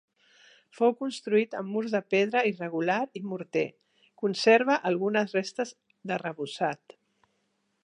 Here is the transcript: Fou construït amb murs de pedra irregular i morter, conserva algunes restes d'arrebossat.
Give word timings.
Fou 0.77 0.93
construït 1.01 1.51
amb 1.59 1.69
murs 1.73 1.93
de 1.95 2.01
pedra 2.13 2.41
irregular 2.53 2.97
i 3.21 3.21
morter, 3.33 3.67
conserva 4.23 4.81
algunes 4.93 5.39
restes 5.39 5.75
d'arrebossat. 6.13 7.01